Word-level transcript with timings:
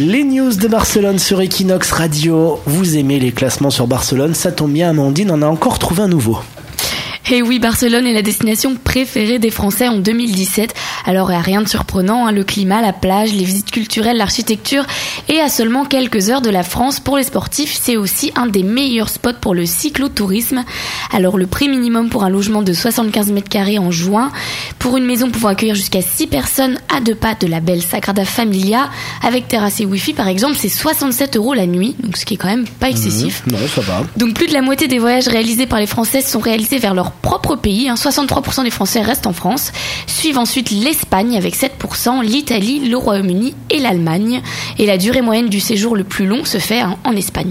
Les 0.00 0.22
news 0.22 0.54
de 0.54 0.68
Barcelone 0.68 1.18
sur 1.18 1.40
Equinox 1.40 1.90
Radio. 1.90 2.60
Vous 2.66 2.96
aimez 2.96 3.18
les 3.18 3.32
classements 3.32 3.70
sur 3.70 3.88
Barcelone, 3.88 4.32
ça 4.32 4.52
tombe 4.52 4.70
bien, 4.70 4.90
Amandine 4.90 5.32
en 5.32 5.42
a 5.42 5.46
encore 5.46 5.80
trouvé 5.80 6.02
un 6.02 6.08
nouveau. 6.08 6.38
Et 7.30 7.42
oui, 7.42 7.58
Barcelone 7.58 8.06
est 8.06 8.14
la 8.14 8.22
destination 8.22 8.74
préférée 8.74 9.38
des 9.38 9.50
Français 9.50 9.86
en 9.86 9.98
2017. 9.98 10.72
Alors, 11.04 11.28
rien 11.28 11.60
de 11.60 11.68
surprenant, 11.68 12.26
hein, 12.26 12.32
le 12.32 12.42
climat, 12.42 12.80
la 12.80 12.94
plage, 12.94 13.34
les 13.34 13.44
visites 13.44 13.70
culturelles, 13.70 14.16
l'architecture. 14.16 14.86
Et 15.28 15.38
à 15.38 15.50
seulement 15.50 15.84
quelques 15.84 16.30
heures 16.30 16.40
de 16.40 16.48
la 16.48 16.62
France, 16.62 17.00
pour 17.00 17.18
les 17.18 17.24
sportifs, 17.24 17.78
c'est 17.78 17.98
aussi 17.98 18.32
un 18.34 18.46
des 18.46 18.62
meilleurs 18.62 19.10
spots 19.10 19.34
pour 19.42 19.54
le 19.54 19.66
cyclotourisme. 19.66 20.64
Alors, 21.12 21.36
le 21.36 21.46
prix 21.46 21.68
minimum 21.68 22.08
pour 22.08 22.24
un 22.24 22.30
logement 22.30 22.62
de 22.62 22.72
75 22.72 23.30
mètres 23.30 23.50
carrés 23.50 23.78
en 23.78 23.90
juin, 23.90 24.32
pour 24.78 24.96
une 24.96 25.04
maison 25.04 25.30
pouvant 25.30 25.48
accueillir 25.48 25.74
jusqu'à 25.74 26.00
6 26.00 26.28
personnes 26.28 26.78
à 26.88 27.02
deux 27.02 27.14
pas 27.14 27.34
de 27.38 27.46
la 27.46 27.60
belle 27.60 27.82
Sagrada 27.82 28.24
Familia, 28.24 28.88
avec 29.22 29.48
terrasse 29.48 29.80
et 29.80 29.84
wifi 29.84 30.14
par 30.14 30.28
exemple, 30.28 30.56
c'est 30.56 30.70
67 30.70 31.36
euros 31.36 31.52
la 31.52 31.66
nuit, 31.66 31.94
donc 32.00 32.16
ce 32.16 32.24
qui 32.24 32.34
est 32.34 32.36
quand 32.38 32.48
même 32.48 32.66
pas 32.66 32.88
excessif. 32.88 33.42
Mmh, 33.46 33.52
non, 33.52 33.58
ça 33.74 33.80
va. 33.82 34.06
Donc 34.16 34.34
plus 34.34 34.46
de 34.46 34.54
la 34.54 34.62
moitié 34.62 34.88
des 34.88 34.98
voyages 34.98 35.28
réalisés 35.28 35.66
par 35.66 35.78
les 35.78 35.86
Français 35.86 36.22
sont 36.22 36.40
réalisés 36.40 36.78
vers 36.78 36.94
leur 36.94 37.12
propre 37.22 37.56
pays. 37.56 37.88
Hein. 37.88 37.94
63% 37.94 38.64
des 38.64 38.70
Français 38.70 39.00
restent 39.00 39.26
en 39.26 39.32
France. 39.32 39.72
Suivent 40.06 40.38
ensuite 40.38 40.70
l'Espagne 40.70 41.36
avec 41.36 41.56
7%, 41.56 42.22
l'Italie, 42.22 42.88
le 42.88 42.96
Royaume-Uni 42.96 43.54
et 43.70 43.78
l'Allemagne. 43.78 44.42
Et 44.78 44.86
la 44.86 44.98
durée 44.98 45.22
moyenne 45.22 45.48
du 45.48 45.60
séjour 45.60 45.96
le 45.96 46.04
plus 46.04 46.26
long 46.26 46.44
se 46.44 46.58
fait 46.58 46.80
hein, 46.80 46.96
en 47.04 47.14
Espagne. 47.16 47.50